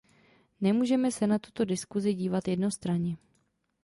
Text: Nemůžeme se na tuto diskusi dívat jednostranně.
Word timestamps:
Nemůžeme 0.61 1.11
se 1.11 1.27
na 1.27 1.39
tuto 1.39 1.65
diskusi 1.65 2.13
dívat 2.13 2.47
jednostranně. 2.47 3.17